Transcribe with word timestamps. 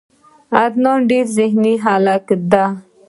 عدنان 0.59 0.99
ډیر 1.09 1.25
ذهین 1.35 1.65
هلک 1.85 2.25
ده. 2.51 2.65